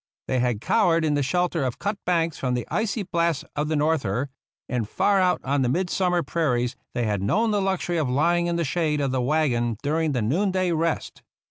[0.27, 3.75] They had cowered in the shelter of cut banks from the icy blast of the
[3.75, 4.29] norther,
[4.67, 8.55] and far out on the midsummer prairies they had known the luxury of lying in
[8.55, 11.21] the shade of the wagon during the noonday rest.